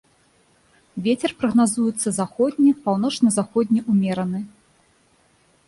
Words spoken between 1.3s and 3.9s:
прагназуецца заходні, паўночна-заходні